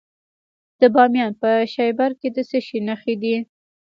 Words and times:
د 0.79 0.81
بامیان 0.95 1.31
په 1.41 1.49
شیبر 1.73 2.11
کې 2.19 2.29
د 2.35 2.37
څه 2.49 2.59
شي 2.65 2.79
نښې 2.87 3.15
دي؟ 3.21 3.35